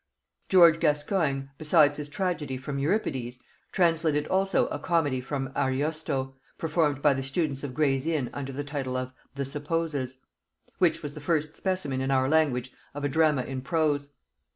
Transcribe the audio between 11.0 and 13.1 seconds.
was the first specimen in our language of a